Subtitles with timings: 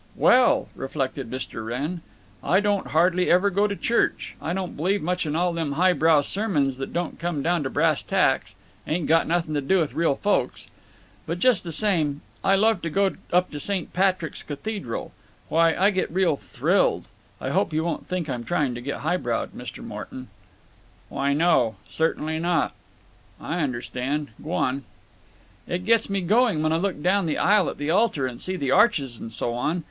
[0.15, 1.63] "Well," reflected Mr.
[1.63, 2.01] Wrenn,
[2.43, 4.35] "I don't hardly ever go to church.
[4.41, 8.01] I don't believe much in all them highbrow sermons that don't come down to brass
[8.01, 10.65] tacks—ain't got nothing to do with real folks.
[11.27, 13.93] But just the same, I love to go up to St.
[13.93, 15.11] Patrick's Cathedral.
[15.49, 19.51] Why, I get real thrilled—I hope you won't think I'm trying to get high browed,
[19.51, 19.83] Mr.
[19.83, 20.29] Morton."
[21.09, 21.75] "Why, no.
[21.87, 22.73] Cer'nly not.
[23.39, 24.29] I understand.
[24.41, 24.83] Gwan."
[25.67, 28.55] "It gets me going when I look down the aisle at the altar and see
[28.55, 29.79] the arches and so on.